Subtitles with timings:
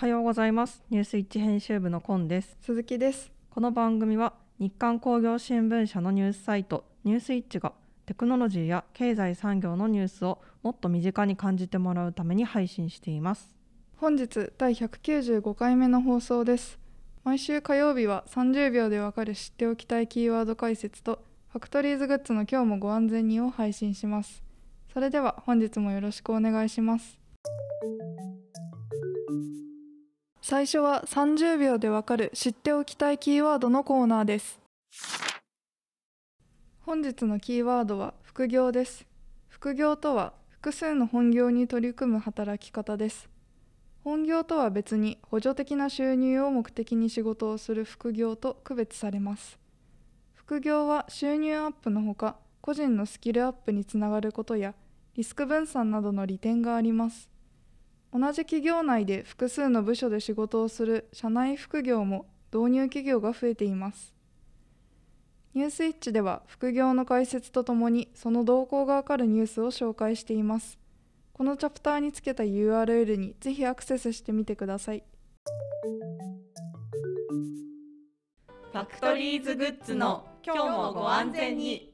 [0.00, 0.82] はようございます。
[0.88, 2.56] ニュースイッチ編集部のコンです。
[2.62, 3.30] 鈴木です。
[3.50, 7.74] この番組は日刊工業新聞社のニュースサイトニュースイッチが
[8.06, 13.54] テクノロジーや経済産業のニュースをもっと身近に感じてもらうために配信しています。
[13.98, 16.78] 本日第195回目の放送です。
[17.22, 24.42] 毎週火曜日は30秒でわかる知っておきたいキーワード解説とファクトリーズグッズの今日もご安全にを配信します。
[24.94, 27.19] それでは本日もよろしくお願いします
[30.50, 34.58] 最初は30秒でわかる知っておきたいキーワードのコーナーです。
[36.80, 39.06] 本日のキーワードは副業です。
[39.46, 43.28] 副業とは複数の本業に取り組む働き方です。
[44.02, 49.56] 本業とは別に補助的な収入を目的に仕事をする副業と区別されます。
[50.34, 54.74] 副業は収入アップのほか個人のスキルアップにつながることや
[55.14, 57.30] リスク分散などの利点があります。
[58.12, 64.12] 同じ企業内で複数の部署で仕事をする社内副業も導入企業が増えています。
[65.54, 70.78] ニュースイッチでは副業の解説とともにその動向がわかるニュースを紹介しています。
[71.32, 75.04] このチャプターにつけた URL にぜひアクセスしてみてください。
[78.72, 81.92] ファクトリーズグッズの今日もご安全に。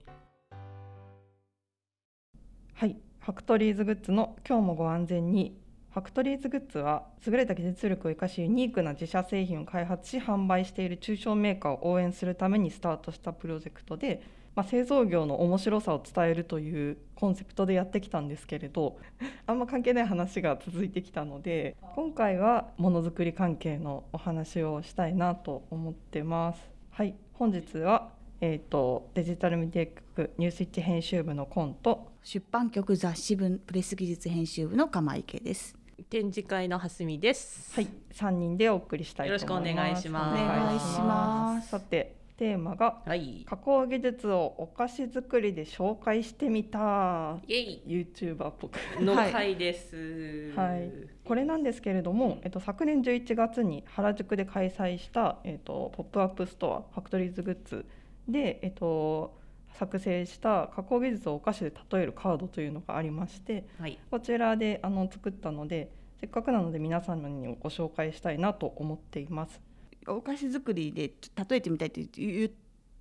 [2.75, 2.97] はい。
[3.21, 5.59] ファクトリーズグッズの今日もご安全に
[5.97, 14.21] ファクトリーズグッズは優れた技術力を生かしユニークな自社製品を開発し販売している中小メーカーを応援するためにスタートしたプロジェクトで、
[14.55, 18.99] まあ、製造業の面白さを伝えるというコンセプトでやってきたんですけれど
[19.49, 26.71] あんま関係ない話が続いてきたので今回はものづくり関係のお話をしたいなと思ってます。
[26.91, 28.11] はい本日は
[28.43, 37.75] えーと、デジタルメディア局ニュースイッチ編集部のコンと出版局雑誌部プレス技術編集部の釜池です展示会の蓮見です。
[37.75, 39.43] はい三人でお送りしたいと思います。
[39.43, 40.43] よろしくお願いします。
[40.43, 41.69] お願いします。
[41.69, 43.45] さてテーマが、はい。
[43.47, 47.39] 加工技術をお菓子作りで紹介してみた。
[47.49, 47.83] イエイ。
[47.87, 48.79] YouTuber っぽく。
[49.01, 50.53] の回です。
[50.55, 50.93] はい、
[51.25, 57.87] これなんですけれども、えっと、昨年11月に原宿で開催した、えっと、ポップアップストアファクトリーズグッズ
[58.29, 59.39] で、えっと、
[59.79, 69.61] 作成した加工技術をお菓子で例えるカードというのがありましてはいこちらであの作ったのでせっかくなので皆様にご紹介したいなと思っています。
[70.09, 71.13] お菓子作りで
[71.49, 72.51] 例えてみたいって言っ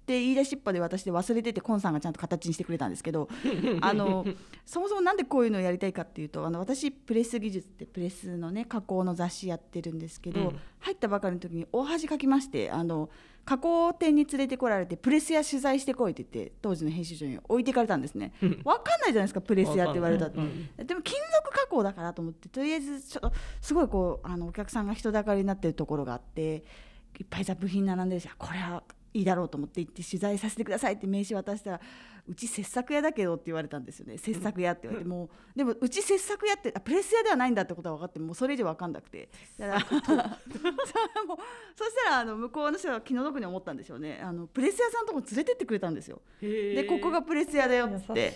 [0.05, 3.27] て言い出しっぱで私で忘れててコンさんがちゃんと形にしてくれたんですけど
[3.81, 4.25] あの
[4.65, 13.09] そもそもなんでこういうのをやりたいかっていうとあの私プレス技術ってプレスのね加工の雑誌やってるんですけど、うん入ったばかりの時に大恥かきましてあの
[13.43, 18.33] 加工店に連れてこられてプレス屋取材してこいって言って当時の編集長に置いていかれたんですね。
[18.63, 20.37] わかんないじゃないですかプレス屋って言われたって。
[20.37, 26.63] うんでも金属加工だからと思ってとりあえずちょっとすごいこうあのお客さんが人だかりになってるところがあって
[27.19, 28.83] いっぱいザ部品並んでるしあこれは
[29.15, 31.81] いいだろうと思って行って取材させてくださいって名刺渡したら
[32.27, 34.17] うち切削屋だけどって言われたんですよね。
[34.17, 39.29] 切削屋って言われてもうでもうち切削屋ってあプレス屋ではないんだってことは分かってもうそれ以上分かんなくて。
[39.57, 40.13] だから そ
[41.23, 41.27] う。
[41.27, 41.37] も う
[41.75, 44.19] そしたらあの向こうの人は気の毒に思ったんでしょうね。
[44.21, 46.19] あのプレス屋さんのとこ連れてってくれたんですよ。
[46.41, 48.33] でここがプレス屋だよって。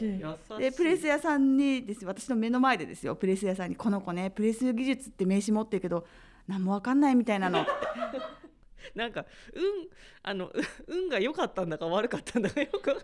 [0.60, 3.16] でプレス屋さんにです私の目の前でですよ。
[3.18, 6.06] プレス屋さんに「この子ねプレス技術って名刺持ってるけど
[6.48, 7.66] 何も分かんないみたいなの」っ
[8.09, 8.09] て
[8.96, 9.64] なんか運
[10.24, 10.54] あのう
[10.88, 12.96] 運が良かったんだか悪かったんだかよく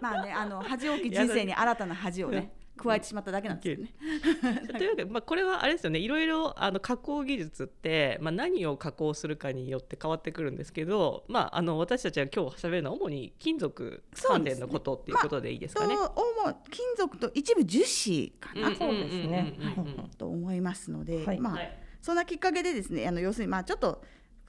[0.00, 3.94] まあねあの恥多き人生に新たな恥をね加えてしまっただけなんですよね。
[4.66, 5.98] というわけで、まあ、これはあれですよね。
[5.98, 15.94] いろいろあの加工技術って、まあ、何を加工するかによって変わってくるんですけど、まあ、あの私たちが今日喋るのは主に金属関連のことっていうことでいいですかね。
[15.94, 19.54] と主金属と一部樹脂かな、うんそうですね。
[19.58, 20.10] うんうんうんうん。
[20.16, 21.40] と思いますので、はい。
[21.40, 21.78] まあ、はい。
[22.00, 24.02] そんなきっかけでですねあの要するにまあちょっと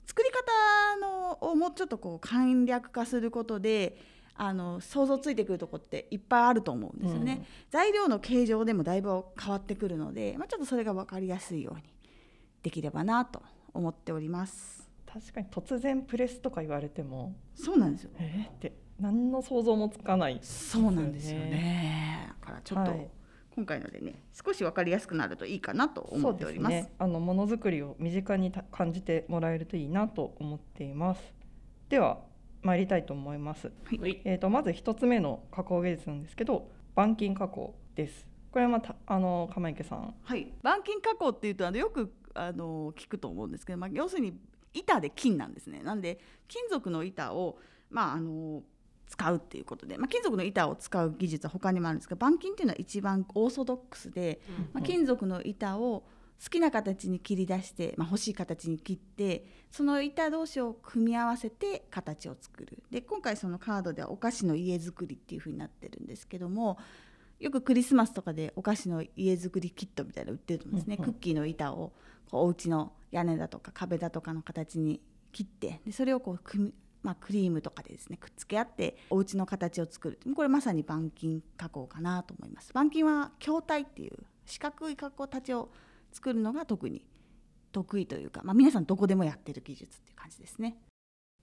[0.06, 3.98] 作り方のをもうちょっとこう簡略化することで
[4.36, 7.46] あの想像ついてくるとこっていっぱいあると思うんですよね、うん。
[7.70, 11.84] 材料の形状でもだいぶ変わってくるので、まあ、ちょっとそれが分かりやすいように
[12.64, 13.42] できればなと
[13.74, 14.90] 思っております。
[15.06, 18.12] 確かに突然プレスとか言われてもそうなんですよ。
[18.18, 22.34] えー、って何の想像もつかないそうなんですよね。
[22.42, 23.10] だからちょっと、はい
[23.56, 26.94] 今回のでね少し分かりやすくなるといいかなと思っておりますそうですね。
[26.98, 31.22] あのものづくりを身近にた感じてもらえるといいなと思っています。
[31.90, 32.20] では
[32.64, 33.72] 参りたいと思います。
[33.86, 38.28] はいえっ、とまず一つ目の加工技術なんですけど、板金加工です。
[38.52, 40.16] これはまたあの釜池さん。
[40.24, 44.34] はい、板金加工っていうとあのよくあの聞くと思うんですけど、まあ、要するに
[44.74, 47.58] 板で金なんですねなんで金属の板を、
[47.90, 48.64] まあ、あの
[49.08, 54.42] 使うっていうことで、まあ、金属の板を使う技術は他にもあるんですけど板金っていうのは一番オーソドックスで、
[54.74, 56.04] まあ、金属の板を
[56.44, 62.84] 好きな形に切り出して、まあ、欲しい形に切ってその板同士を組み合わせて形を作る。
[62.92, 66.78] で今回そのカードではお菓子の家作りっていう風になってるんですけども
[67.40, 71.14] よくクリスマスとかでお菓子の家作りキットみたいなの売ってると思うんですね、うんうん。
[71.14, 71.94] クッキーの板を
[72.30, 75.02] こうお家の屋根だとか壁だとかの形に
[75.32, 76.74] 切ってでそれをこう組み
[77.04, 80.20] まあ、クリームとかでですねくっつけ合ってお家の形を作る。
[80.36, 82.70] これまさに板金加工かなと思います。
[82.72, 85.70] 板金は筐体っていう四角い加工たちを
[86.12, 87.06] 作るのが特に
[87.72, 90.78] 得意というか、まあ、皆さんどこでもやってる技術っていう感じですね。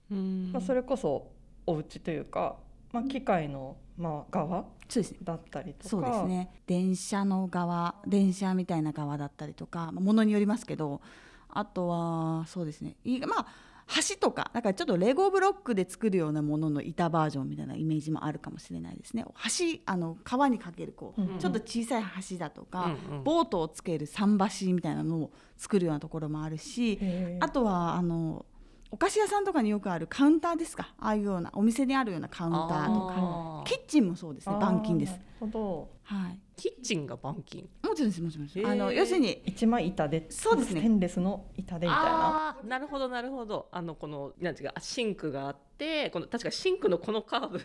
[0.09, 0.51] うん。
[0.51, 1.31] まあ、それこそ
[1.65, 2.57] お家というか、
[2.91, 5.17] まあ、機械のまあ側そうですね。
[5.23, 5.89] だったりとか。
[5.89, 6.49] そうですね。
[6.65, 11.01] 電車の側電車みたいな側だったりとか、まあ、ものによりますけど
[11.49, 12.95] あとはそうですね。
[13.03, 13.70] いまあ
[14.09, 19.25] 橋とかだからちょっとレゴブロックで作るようなものの板バージョンみたいなイメージもあるかもしれないですね。
[19.25, 23.23] 橋あの川にかけるこう、うんちょっと小さい橋だとか、うんうん。
[23.23, 26.99] ボートをつける桟橋みたいなのを作るようなところもあるし、
[27.39, 28.45] あとはあの
[28.91, 30.93] お菓子屋さんとかによくあるカウンターですか？
[30.99, 33.63] ああいうようなお店にあるようなカウンターとか。
[33.65, 35.13] キッチンもそうですね板金です。
[35.13, 35.89] あーなるほど。
[36.03, 36.39] はい。
[36.57, 38.65] キッチンが板金もちろんですもちろんです。
[38.65, 40.79] あの要するに一枚板でそうですね。
[40.79, 42.57] ステンレスの板でみたいな。
[42.63, 43.67] なるほどなるほど。
[43.69, 47.59] あのこのなんていうかシンクがあってこの確かシンクのこのカーブ、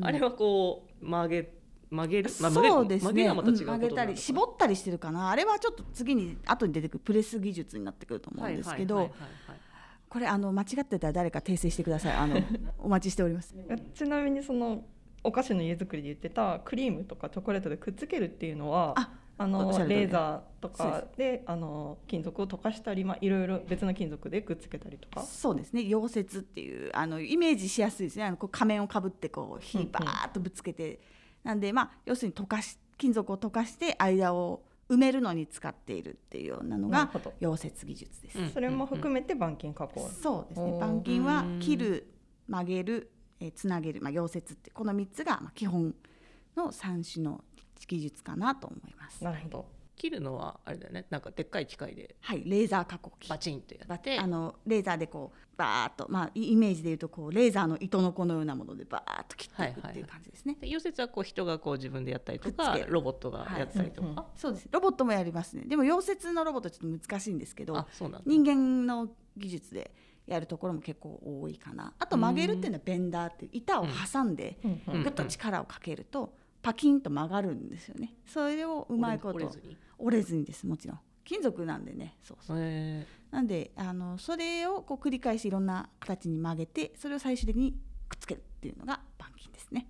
[0.00, 1.52] あれはこう曲げ
[1.90, 3.08] 曲げる、まあ、曲げるそうですね。
[3.08, 5.30] 曲げるはまた違うことうん曲げたり絞ったりしてるかな。
[5.30, 9.10] あれはちょっと次に後に出てくるプレス技術になってくると思うんですけど
[10.08, 12.12] これあの間違ってたら誰か訂正してください。
[12.14, 12.40] あの
[12.80, 13.54] お待ちしております。
[13.92, 14.86] ちなみにその
[15.24, 25.22] お菓子の家作りで言ってたクリームとかチョコレートでくっつけるっていうのはああのレーザーとかであの金属を溶かしたり、まあ、いろいろ別の金属でくっつけたりとか。
[25.22, 25.82] そうですね。
[25.82, 28.24] 溶接っていうあのイメージしやすいですね。
[28.24, 29.92] あのこう仮面をかぶってこう火うんうん。
[29.92, 30.98] バーッとぶつけて、
[31.44, 37.08] なんでまあ要するに溶かし金属を溶かして間を埋めるのに使っているっていうようなのが
[37.40, 38.38] 溶接技術です。
[38.40, 38.50] うん。
[38.50, 40.76] それも含めて板金加工、そうですね。
[40.76, 42.12] 板金はうん切る
[42.48, 45.94] 曲げる、えーつなげる、まあ、溶接ってこの3つがまあ基本
[46.56, 47.44] の3種の
[47.86, 49.22] 技術かなと思います。
[49.22, 49.78] なるほど。
[49.98, 51.06] 切るのはあれだよね。
[51.10, 52.14] なんかでっかい機械で。
[52.20, 54.18] はい、レーザー加工機バチンとやバって。
[54.18, 60.56] あのレーザーでこうバーッと、まあ、イイメージでいうとこうレーザーの糸のこのようなものでバーッと切っていくっていう感じですね。
[60.60, 64.16] で溶接はこう人がこう自分でやったりとかロボットがやったりとか、はい。
[64.16, 64.18] うん。
[64.18, 64.68] うんそうです。
[64.70, 65.64] ロボットもやりますね。
[65.66, 68.24] でも溶接のロボットはちょっと難しいんですけどあそうなんだ。
[68.24, 69.90] 人間の技術で
[70.26, 71.92] やるところも結構多いかな。
[71.98, 78.14] あと曲げるっていうのはベンダーっていう板を挟んでぐっと力をかけるとパキンと曲がるんですよね。
[78.26, 79.76] それをうまいこと折れずに？
[79.98, 80.66] 折れずにです。
[80.66, 81.00] もちろん。
[81.24, 82.16] 金属なんでね。
[82.22, 82.58] そうそう。
[82.60, 87.78] へなんであのそれをこう繰り返しいろんな形に曲げてそれを最終的に
[88.08, 89.86] くっつけるっていうのが板金ですね。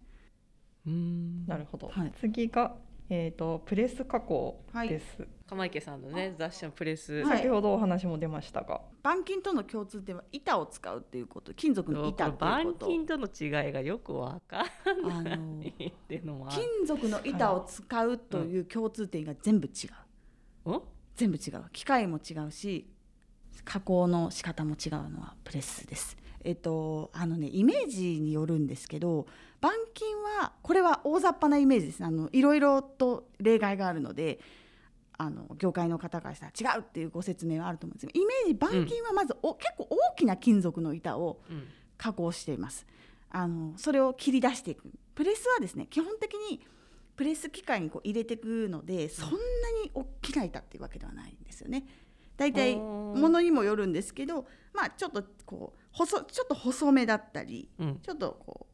[0.86, 1.46] ーうん。
[1.46, 2.12] なるほど、はい。
[2.18, 2.76] 次が、
[3.10, 7.38] えー、とプレス加工です、釜池さんのね雑誌のプレス、はい。
[7.38, 12.86] 先ほどお話も出ましたが、板金との共通点は板を使うっていうこと金属の板っていう板こと。
[12.86, 16.60] 金との違いがよくわかあんなのいっていうのもある。
[16.60, 19.88] 金属の板を使うという共通点が全部違
[20.66, 20.82] う、ん？
[21.16, 21.64] 全部違う。
[21.72, 22.90] 機械も違うし
[23.64, 26.16] 加工の仕方も違うのはプレスです
[26.48, 29.26] えっとあのねイメージによるんですけど
[29.58, 32.02] 板金はこれは大雑把なイメージです。
[32.02, 34.40] あのいろいろと例外があるので
[35.18, 38.06] あの業界の方からしたら違うっていうご説明はあると思うんです。
[38.06, 41.68] けどイメージ板金はまずお、結構大きな金属の板をうん。
[41.98, 42.86] 加工しています。
[43.28, 44.90] あのそれを切り出していく。
[45.14, 46.64] プレスはですね基本的に
[47.16, 49.36] プレス機械にこう入れていくのでそんな
[49.82, 51.84] に大きな板っていうわけではないんですよね。
[52.36, 58.00] だいたいものにもよるんですけど、まあ、ちょっとこう細ちょっと細めだったりうん。
[58.00, 58.66] ちょっとこ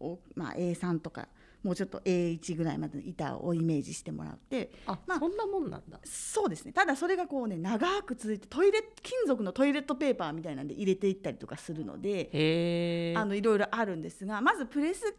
[0.00, 1.28] うお、まあ、A3 とか
[1.62, 6.00] もうちょっと A1 ぐらいまでの板をイメージしてもらってあ、まあそんなもんなんだ。
[6.04, 6.72] そうですね。
[6.72, 13.14] ただそれがこうね長く続いてトイレ金属のトイレットペーパーみたいなんで入れていったりとかするので。
[13.16, 15.14] あのいろいろあるんですがまずプレス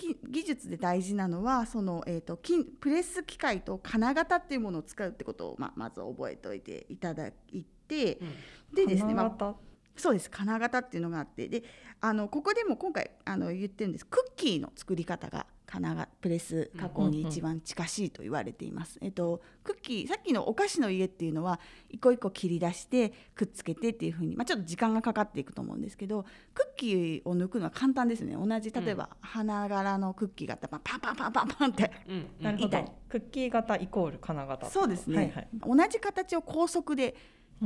[0.00, 7.32] き技術で大事なのはその、えー、と金プレス機械と金型っていうものを使うってことを、まあ、まず覚えておいていただい
[7.86, 8.18] て
[8.74, 9.54] でですね、まあ、
[10.00, 10.30] そうです。
[10.30, 11.48] 金型っていうのがあって。
[11.48, 11.62] で
[12.00, 14.06] あのここでも今回あの言ってるんです。
[14.06, 18.98] クッキーの作り方が金がプレス加工に一番近しいと言われています。
[19.00, 28.34] えっとクッキーさっきのお菓子の家っていうのは一個一個切り出してくっつけてっていうふうに、まあ、ちょっと時間がかかっていくと思うんですけどクッキーを抜くのは簡単ですね。
[28.34, 32.84] 同じ例えば花柄のクッキーがあったらパンパンパンパンパンってうんほど。
[33.08, 34.68] クッキー型イコール金型。
[34.68, 35.48] そうですね、はいはい。
[35.52, 37.14] 同じ形を高速で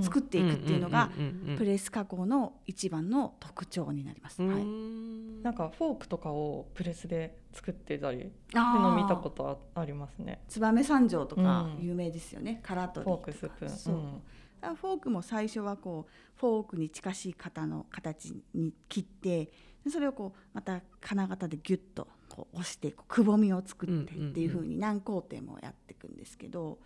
[0.00, 1.10] 作っていくっていうのが
[1.56, 4.42] プレス加工の一番の特徴になります。
[4.42, 10.40] うはい、んなんかフォークとかをプレスで作ってたりのを見たーことあありますね。
[10.48, 11.84] 燕三条とかうん。
[11.84, 13.70] 有名ですよね、カラトリフォークスプーン。
[13.70, 14.02] そう、うん。
[14.02, 14.22] だか
[14.68, 19.50] らフォークも最初はこうフォークに近しい型の形に切って
[19.84, 26.78] でそれをこうまた金型でギュッとこう押してこうくぼみを作ってっていうふうに何工程もやっていくんですけど、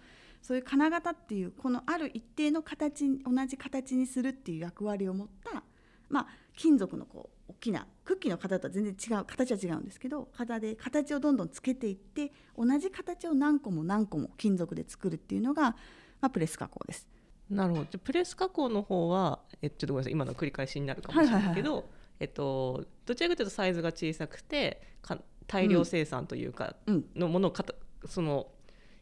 [0.42, 5.62] そういう金型っていうこのある一定の形に同じ形にするっていう役割を持った、
[6.08, 6.26] まあ、
[6.56, 15.76] 金属のこう大きなクッキーの型とは全然違う形は違うんですけど型で形をどんどんつけていって同じ形を何個も何個も金属で作るっていうのが、ま
[16.22, 17.08] あ、プレス加工です。
[17.50, 17.84] なるほど。
[17.84, 20.12] じゃあプレス加工の方はえちょっとごめんなさい。
[20.12, 21.88] 今の繰り返しになるかもしれないけど、
[22.20, 27.04] えっと、どちらかというとサイズが小さくてか大量生産というか、うん。
[27.14, 27.74] のものをかた
[28.06, 28.48] その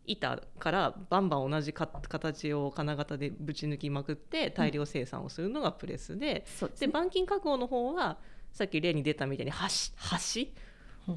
[0.07, 6.87] 板からバンバン同じか形を金型でぶち抜きまくって大量生産をするのがプレスで、そうですね。
[6.89, 8.19] で板金加工の方は
[8.53, 10.53] さっき例に出たみたいに端端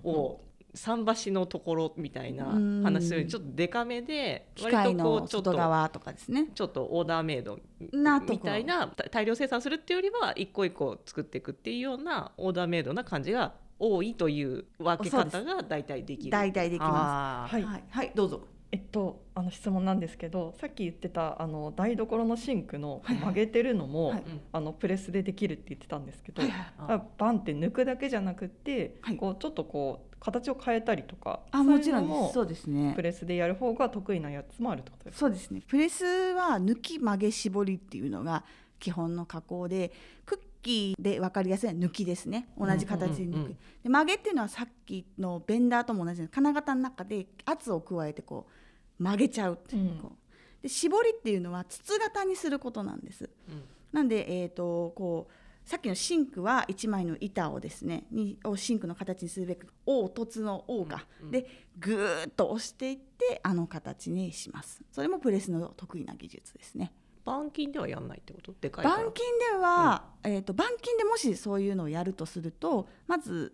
[0.03, 0.41] を
[0.73, 2.45] 桟橋のところみたいな
[2.83, 6.49] 話するようにちょっとデカめで割とこのうちょっと外側とかですね。
[6.53, 16.31] ちょっとオーダーメイドみたいなた大量生産するっていうよりは一個一個作っていくっていうようなオーダーメイドな感じが多いという分け方が大体できる。
[16.31, 17.51] 大体できまあー。
[17.51, 17.63] はい。
[17.63, 18.47] はい、はい、どうぞ。
[18.71, 32.33] えっと、あの質問なんですけどさっき言ってたあの台所のシンクのはいはい曲げてるのも、はいうんあのプレスでできるって言ってたんですけど、はいはいバンって抜くだけじゃなくて、はいこうちょっとこう形を変えたりとかあ、そうもいうのもちろんです。
[32.33, 33.01] そうですねプ。
[33.01, 35.19] レスでやる方が得意なやつもあるってことですか？
[35.21, 35.61] そうですね。
[35.67, 38.43] プレスは抜き曲げ絞りっていうのが
[38.79, 39.91] 基本の加工で、
[40.25, 42.49] クッキーで分かりやすい抜きですね。
[42.57, 43.35] 同じ形で抜く。
[43.35, 48.51] うんうんうんで曲げっていうのはさっきのベンダーとも同じで金型の中で圧を加えてこう
[48.99, 49.55] 曲げちゃう。
[49.55, 49.91] っていう。
[49.91, 49.97] うん。
[49.97, 50.63] こう。
[50.63, 53.29] で絞りっていうのは筒型にすることなんです。
[53.49, 53.63] うん。
[53.91, 55.33] なんで、えー、とこう
[55.69, 61.45] さっきのシンクは1枚の板をですねにをシンクの形にするべく「凹凸の「O」が、うんで
[61.79, 64.81] ぐーっと押していってあの形にします。
[64.91, 66.91] それもプレスの得意な技術ですね。
[67.23, 68.53] 板金ではやんないってこと？
[68.59, 73.53] でかい板金では、えー、と板金でもしそういうのをやるとするとまず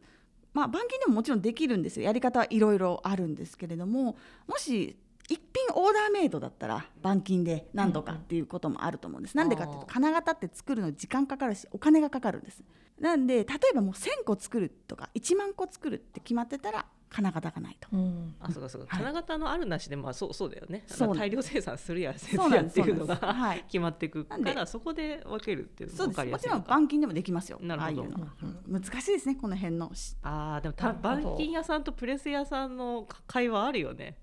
[0.53, 2.05] まあ板金でももちろんできるんですよ。
[2.05, 4.15] やり方はいろいろあるんですけれども
[4.47, 4.97] もし
[5.27, 9.35] 一品オーダーメイドだったら板金で何とかっていうこともあると思うんです。
[9.37, 12.63] なんでかっていうと金型って作るの時間かかるしお金がかかるんです。
[12.99, 17.87] なんで例えばもう1,000個作るとか1万個作るって決まってたら金型がないと。
[17.91, 18.35] うん。
[18.39, 19.03] あそうかそうか、はい。
[19.05, 20.83] 金型のあるなしでまあそうそうだよね。
[20.87, 21.07] そう。
[21.09, 24.25] なん大量生産するやせそうなんですや っていうのが決まっていく。
[24.25, 26.17] かなんらそこで分けるっていうのそうです。
[26.17, 27.59] も分かりやもちろん板金でもできますよ。
[27.61, 28.01] なるほど。
[28.03, 29.93] ああいうん難しいですねこの辺の。
[29.93, 34.17] しあーでもた板金屋さんとプレス屋さんの会話あるよね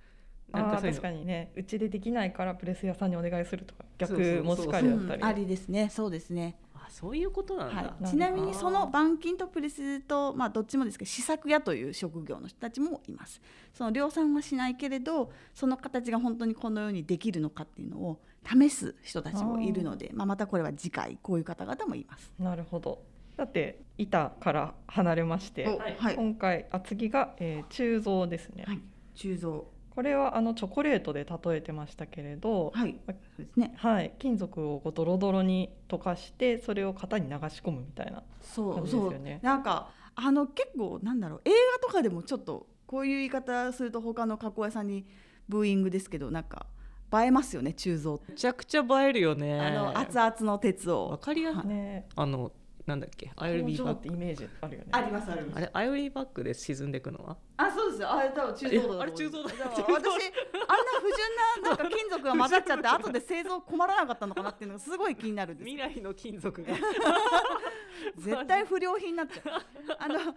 [0.52, 1.00] なんあーかそういうの。
[1.00, 1.52] 確かにね。
[1.56, 5.22] うちでできないからプレス屋さんにお願いするとか逆もしかりだったり。
[5.22, 5.28] うん。
[5.28, 5.88] ありですね。
[5.90, 6.56] そうですね。
[6.74, 13.40] あそういうことなんだ、はい、どちなみにその板金とプレスと、まあ、どっちもですけど試作屋という職業の人たちもいます。
[13.72, 22.32] その量産はしないけれどその形が本当にこのようにできるのかっていうのを試す人たちもいるのでまあ、またこれは次回こういう方々もいます。
[22.38, 23.02] なるほど。
[23.36, 26.16] だって板から離れまして、おはい。
[26.16, 28.80] 今回あ次が、えー鋳造ですね、はい、
[29.14, 33.74] 鋳造これはあのチョコレートで例えてましたけれど、はいそうですね。
[33.76, 39.40] はい、金属をこうドロドロに溶かしてそれを型に流し込むみたいなそう感じそうですよね。
[39.42, 45.06] なんかあの結構なんだろう映画とかでもちょっとこういう言い方すると他の加工屋さんに
[45.48, 46.66] ブーイングですけどなんか
[47.14, 49.60] 映えますよね鋳造めちゃくちゃ映えるよね。
[49.60, 52.06] あの熱々の鉄わをかりやすいね。
[52.16, 52.52] あの
[52.86, 53.30] なんだっけ？
[53.36, 54.86] アイルビーバッグってイメージあるよね。
[54.92, 55.56] ありますあります。
[55.56, 55.70] あれ？
[55.72, 57.36] アイルビーバッグで沈んでいくのは？
[57.56, 58.12] あ、そうですよ。
[58.12, 65.70] あれ多分鋳造だあれ鋳造だ私あんな不純ななんか金属が混ざっちゃって 後で製造困らなかったのかなっていうのがすごい気になるんです。
[65.70, 66.74] 未来の金属が。
[68.18, 69.62] 絶対不良品になっちゃう。
[69.98, 70.32] あの鋳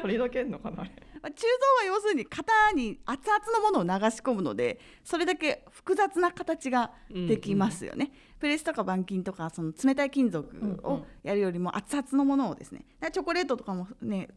[0.00, 8.10] 取り除けんのかなあれ鋳造は要するに型に熱々のものを流し込むので、それだけ複雑な形ができますよね。
[8.38, 12.86] プレスとか板金とかその冷たい金属うんうをんやるよりも熱々のものをですね。
[13.12, 14.28] チョコレートとかもね、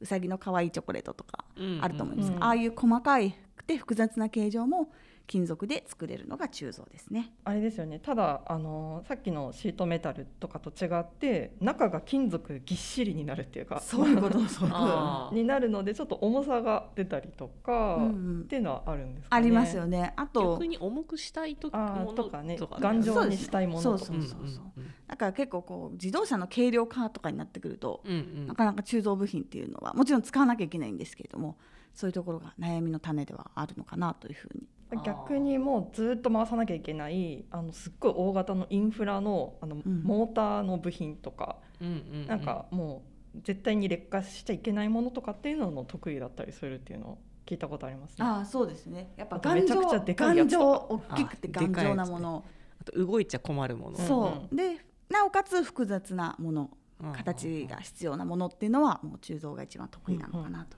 [0.00, 1.44] うさぎの可愛いチョコレートとか
[1.80, 4.92] あると思いますが、うんうんああいう細かいくて複雑な形状も
[5.28, 7.32] 金属で作れるのが鋳造ですね。
[7.44, 7.98] あれですよね。
[7.98, 14.84] ただあのさっきのシートメタルとかと違って中が金属ぎっしりになるっていうかそういうこと、 そういうこと。
[14.86, 15.34] あー。
[15.34, 18.40] になるのでちょっと重さが出たりとか、うんうん。
[18.40, 19.42] っていうのはあるんですかね。
[19.42, 20.14] ありますよね。
[20.16, 22.56] あと逆、に重くしたいとあもとかね。
[22.80, 23.98] 頑丈にしたいものとか。
[23.98, 24.90] そうそうそうそううんうん。
[25.06, 28.46] だから結構こう自動車の軽量化とかになってくると、うんうん。
[28.46, 31.58] なかなか鋳造部品っていうのはもちろん使わなきゃいけないんですけれども、
[31.92, 39.82] そういうところが悩みの種ではあるのかなというふうにー逆にもうずっと回さなきゃいけないあのすっごい大型のインフラのあの、ん。
[40.02, 42.26] モーターの部品とか、うんうんうん。
[42.26, 43.02] なんかも
[43.34, 48.24] う絶対に劣化しちゃいけないものとかっていうのの得意だったりするっていうのを聞いたことありますね。
[48.24, 49.12] ああそうですね。
[49.16, 51.14] やっぱめちゃくちゃでかいや頑丈つとか。
[51.14, 52.44] 大きくて頑丈なもの、
[52.80, 53.98] あと動いちゃ困るもの。
[53.98, 54.02] う。
[54.02, 54.78] んそうで
[55.10, 56.70] なおかつ複雑なもの。
[57.02, 57.12] うん。
[57.12, 60.76] 形が必要なものっていうのはもう鋳造が一番得意なのかなと、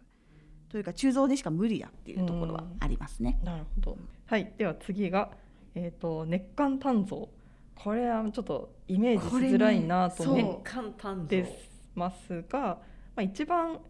[0.71, 3.99] というか鋳造でしか無理やっていうところはありますね、なるほど。
[4.27, 5.31] はい、では次が、
[5.75, 7.29] えっ、と熱感鍛造。
[7.75, 11.23] これはちょっとイメージしづらいなと思熱感鍛造。
[11.23, 12.79] ってますが、ま
[13.17, 13.81] あ、一番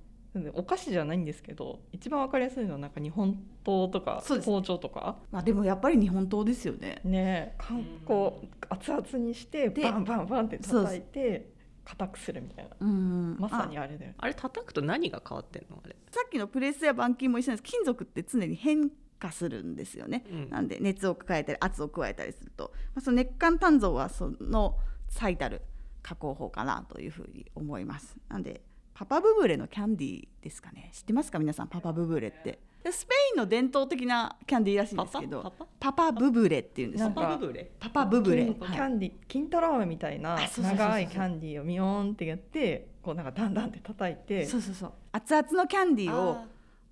[0.54, 5.16] お菓子じゃないんですけど一番わかりやすいのはなんか日本刀とか包丁とか。
[5.32, 7.00] まあ、でもやっぱり日本刀ですよね。
[7.04, 11.50] ねかんこう熱々にしてでバンバンバンって叩いて
[11.90, 12.76] 硬くするみたいな。
[12.78, 14.14] うんまさにあれだよね。
[14.18, 15.80] あれ叩くと何が変わってんの？
[15.84, 20.50] あれ、さっきのプレスや板金も一緒なんです金属って常に変化するんですよね、うん。
[20.50, 24.76] なんで熱を加えたり圧を加えたりすると、まあ、その熱感鍛造はその
[25.08, 25.62] 最たる
[26.02, 28.16] 加工法かなというふうに思います。
[28.28, 28.62] なんで
[28.94, 30.90] パパブブレのキャンディーですかね。
[30.92, 31.38] 知ってますか？
[31.38, 35.66] 皆さんパパブブレってでスペインの伝統的なキャンディーらしいんパですけどパパ？
[35.78, 36.12] パパ？
[36.12, 37.70] パブブレっていうんですパパブブレ？
[37.78, 38.78] パパブブレ、金キはい。
[38.78, 44.92] ャンディ金太郎飴みたいな長いキャンディーをミヨーンってやってこうなんかダンダンって叩いてそうそうそう。
[45.12, 46.44] 熱々のキャンディーをあ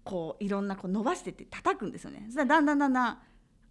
[0.05, 2.29] こういろんなこう伸ばしてって叩くんですよね。
[2.35, 2.93] だんだんだんだん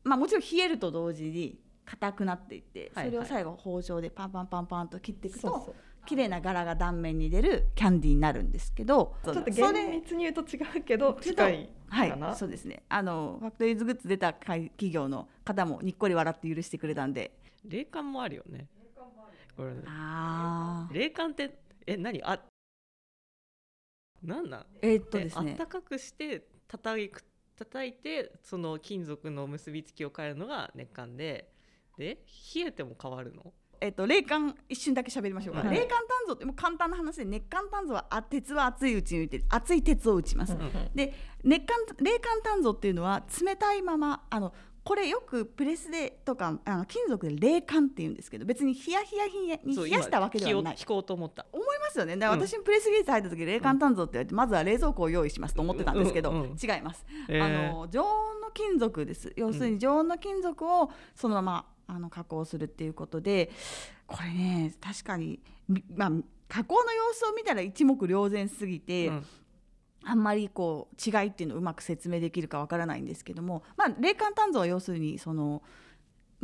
[0.03, 5.75] まあもちろん冷えると同時に硬くなっていってそれを最後包丁でパンパンパンパンと切っていくそうそと
[6.07, 12.83] 綺麗な柄が断面に出るキャンディーになるんですけどうちょっとそれ厳密に言うと違うけど近いはいかな、そうですね。
[12.89, 17.31] あのファクトリーズグッズ出た会企業の方もにっこり笑って許してくれたんで。
[17.65, 18.67] 霊感もあるよね。
[19.55, 22.23] これああ霊感ってえ何？
[22.23, 22.39] あ
[24.23, 24.65] なんなん？
[24.81, 25.51] えーっとえですね。
[25.51, 27.23] あったかくして叩く
[27.57, 31.51] 叩いてその金属の結びつきを変えるのが熱感で。
[31.97, 32.19] で
[32.53, 33.51] 冷えても変わるの？
[33.81, 35.77] えっと、冷感一瞬だけ喋りましょうか、はい。
[35.77, 40.55] 冷感鍛造ってもう簡単な話で熱感鍛造はあ鉄は熱いうちに打って熱い鉄を打ちます、
[40.95, 44.53] で熱感冷感鍛造っていうのは冷たいままあの
[44.83, 50.75] これよくプレスでとかあの金属で冷感って言うんですけど別にヒヤヒヤヒヤに冷やしたわけではない。
[50.75, 51.45] 今聞こうと思った。
[51.51, 52.15] 思いますよね。
[52.15, 56.49] だからうん私もプレス技術入った時冷感鍛造って言われて、まずは冷蔵庫を用意しますと思ってたんですけど、うんうんうん。
[56.51, 57.05] 違います。
[57.27, 57.43] えー。
[57.43, 59.33] あの常温の金属です。
[59.35, 63.49] 要するに常温の金属をそのままあの加工するっていうことで
[64.05, 66.11] これね確かに、みまあ、
[66.47, 69.25] 加工の様子を見たら一目瞭然すぎて、うん。
[70.09, 75.61] あんまりこう違いっていうのをうまく説明できるかわからないんですけども、まあ、冷感鍛造は要するにその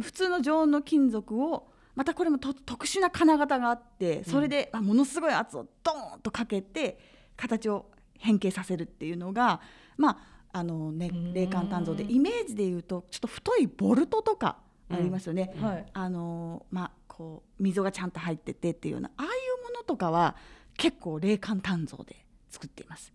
[0.01, 6.99] 普通の常温の金属をまたこれもと特殊な金型があってそれで、あものすごい圧をドーンとかけて
[7.37, 7.85] 形を
[8.19, 9.61] 変形させるっていうのが
[9.97, 10.09] ま
[10.51, 11.33] ああのねうん。
[11.33, 14.57] 冷感鍛造でイメージで言うとちょっと太いボルトとか
[14.95, 15.53] ありますよね。
[15.59, 20.35] はいあのまあこう溝がちゃんと入っててっていうようなああいうものとかは
[20.77, 23.13] 結構冷感鍛造で作っています。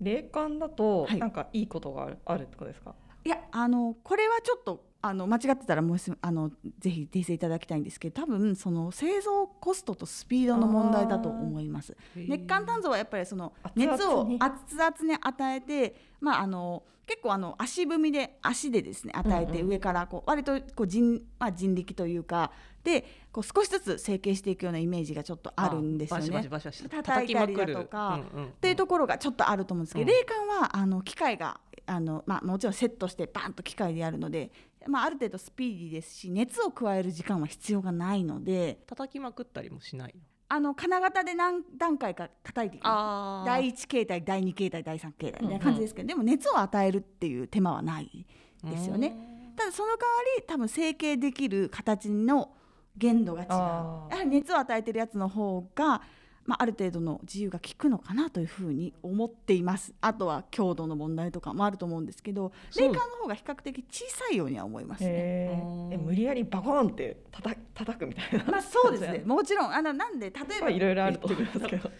[0.00, 2.94] 霊感だとはいなんかいいことがある,、あるってことですか？
[3.24, 11.96] いやあのこれはちょっとあの間違ってたらもうすあのぜひ訂正いただきたいんですけど多分その製造コストとスピードの問題だと思います。
[12.14, 14.36] 熱感鍛造はやっぱりその熱をに？
[14.38, 22.52] 熱々に与えて、まあ、あの結構あの足踏みで足でですね与えて上からこう割とこう人,、まあ、人力というか
[22.84, 26.48] でこう少しずつ成形していくようなイメージがちょっとあるんですよね。
[26.90, 30.16] 叩いたりだとかっていうところがちょっとあると思うんですけど、うん。
[30.16, 31.58] 冷感はあの機械が
[31.90, 34.52] あの、まあ、もちろんセットしてバンと機械でやるので、
[34.86, 40.20] まあ、ある程度スピーディーですし熱を加える時間は必要がないので叩きまくったりもしないの？
[40.52, 48.26] あの金型で何段階か叩いていきますあ第1形態第2形態第3形態みたいな感じですけど、でも熱を与えるっていう手間はない
[48.64, 49.52] ですよね。
[49.56, 50.00] ただその代わ
[50.38, 52.52] り多分成形できる形の
[52.96, 53.48] 限度が違う。
[53.48, 56.02] やはり熱を与えてるやつの方が、
[56.50, 59.94] まあ、ある程度の自由が利くのかなというふうに思っています。
[60.00, 62.88] あとは強度の問題とかもあると思うんですけどそう。
[62.88, 65.62] 冷感の方が比較的小さいようには思いますね。
[65.92, 68.44] え無理やりバコーンって叩叩くみたいな。
[68.46, 69.22] まあそうですね。
[69.24, 71.90] もちろんあのなんで例えばまあいろいろあると思いますけど。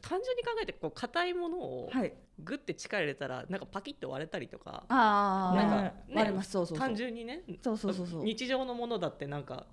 [0.00, 2.12] 単純に考えてこう硬いものをはい。
[2.40, 6.50] グッて力入れたらなんかパキッと割れたりとかあなんか割れます。
[6.50, 6.84] そうそうそう。
[6.84, 8.24] 単純にねそうそうそうそう。
[8.24, 9.66] 日常のものだってなんか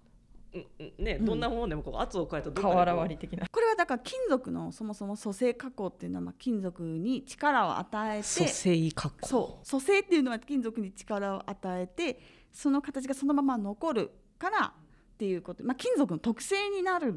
[0.98, 1.26] ね、うん。
[1.26, 3.48] どんなものでもこう圧を加えたらどっかでこう瓦割り的な。
[3.48, 9.28] これはだから金属のそもそも組成加工っていうのはまあ金属に力を与えて蘇生加工。
[9.28, 9.70] そう。
[9.70, 12.20] 組成っていうのは金属に力を与えて
[12.52, 14.74] その形がそのまま残るから
[15.14, 17.14] っていうこと、まあ、金属の特性になる。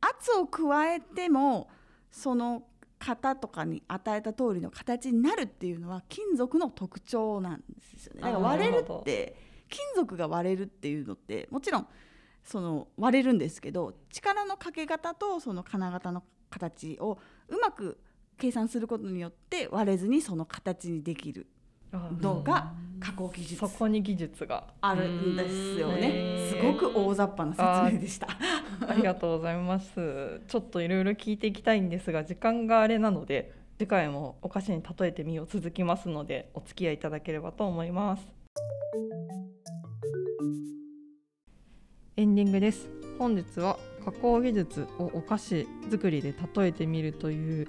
[0.00, 1.68] 圧を加えても
[2.10, 2.62] その
[2.98, 8.20] 型とかに与えた通りの形になるっていうのは金属の特徴なんですよね。
[8.20, 9.36] だから割れるって
[9.68, 11.86] 金属が割れるっていうのってもちろん
[12.44, 17.98] その割れるんですけど力のかけ方とその金型の形をうまく
[18.38, 21.46] 計算することによって割れずにその形にできる
[21.92, 28.28] のが加工技術そこに技術があるんですよねすごく大雑把な説明でした。
[28.88, 30.40] ありがとうございます。
[30.48, 38.26] ちょっといろいろ聞いていきたいんですが、時間があれなので、次回もお菓子に例えてみよう続きますので、お付き合いいただければと思います。
[42.20, 42.86] エンディングです。
[43.18, 47.68] 本日は加工技術をお菓子作りで例えてみるという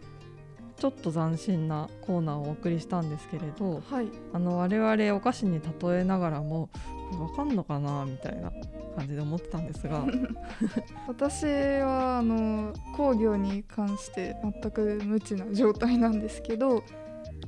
[0.75, 6.69] ちょっと斬新なコーナーをお送りしたんですけれど、はいあの我々お菓子に例えながらも
[7.17, 8.51] わかんのかなみたいな
[8.97, 10.05] 感じで思ってたんですが。
[11.07, 16.83] 私はあの工業に関して全く無知な状態なんですけど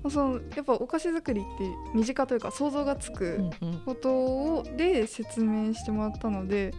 [0.09, 1.49] そのやっぱお菓子作りって
[1.93, 3.39] 身近というか想像がつく
[3.85, 6.73] ことをで説明してもらったので、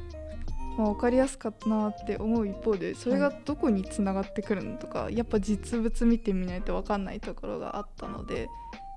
[0.76, 8.48] まあ、分かりやすかったなって思う一方でそれがどこにつながってくるのとか、やっぱ実物見てみないと分かんないところがあったので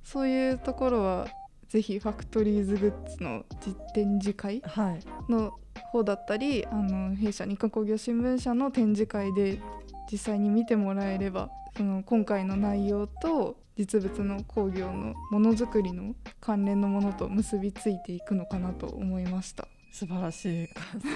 [0.04, 1.28] そういうところは
[1.68, 5.54] ぜひファクトリーズグッズの実展示会はいの
[5.92, 9.62] 方だったりあの弊社日刊工業新聞社の展示会で
[10.12, 19.68] 実際に見てもらえればその今回の内容と実物の工業のものづくりの関連のものと結びついていくのかなと思いました。
[19.98, 21.08] 素晴らしい感想。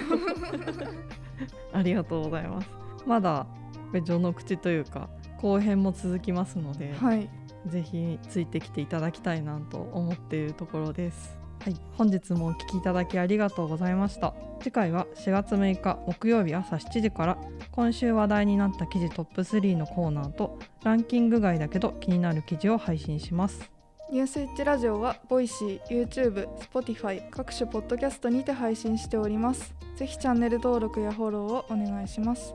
[1.78, 2.68] ありがとうございます。
[3.06, 3.46] まだ
[3.92, 5.08] 序の口というか
[5.40, 7.28] 後編も続きますので、はい、
[7.66, 11.38] ぜひついてきていただきたいなと思っているところです。
[11.60, 14.34] はい、本日もお聞きいただきありがとうございました。
[14.58, 17.38] 次回は4月6日木曜日朝7時から
[17.70, 23.72] 今週話題になった記事トップ3のコーナーとランキング外だけど気になる記事を配信します
[24.12, 29.74] ニュースイッチラジオはボイシー、YouTube、Spotify 各種ポッドキャストにて配信しております。
[29.96, 32.54] ぜひチャンネル登録やフォローをお願いします。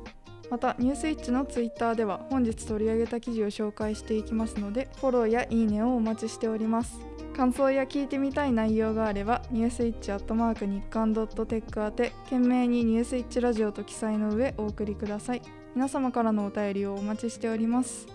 [0.52, 7.00] またニュースイッチのツイッターでは本日取り上げた記事を紹介していきますのでフォローやいいねをお待ちしております。
[7.36, 15.42] 感想や聞いてみたい内容があればニュースイッチアットマーク日刊ドットテック宛て懸命にニュースイッチラジオと記載の上お送りください。
[15.74, 18.06] 皆様からのお便りをお待ちしております。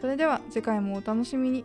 [0.00, 1.64] それでは次回もお楽しみに。